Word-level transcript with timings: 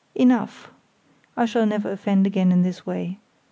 Enough! 0.15 0.71
I 1.37 1.45
shall 1.45 1.67
never 1.67 1.91
offend 1.91 2.25
again 2.25 2.51
in 2.51 2.63
this 2.63 2.87
way. 2.87 3.19